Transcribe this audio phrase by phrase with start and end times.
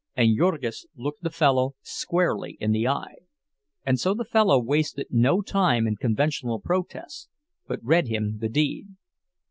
[0.17, 3.17] And Jurgis looked the fellow squarely in the eye,
[3.85, 7.27] and so the fellow wasted no time in conventional protests,
[7.67, 8.87] but read him the deed.